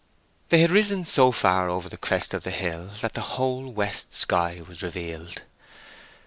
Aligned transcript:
They 0.49 0.61
had 0.61 0.71
risen 0.71 1.05
so 1.05 1.31
far 1.31 1.69
over 1.69 1.87
the 1.87 1.95
crest 1.95 2.33
of 2.33 2.41
the 2.41 2.49
hill 2.49 2.89
that 3.01 3.13
the 3.13 3.21
whole 3.37 3.71
west 3.71 4.13
sky 4.15 4.63
was 4.67 4.81
revealed. 4.81 5.43